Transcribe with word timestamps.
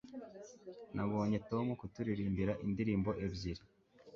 nabonye 0.95 1.37
tom 1.49 1.65
kuturirimbira 1.79 2.53
indirimbo 2.65 3.09
ebyiri 3.25 3.63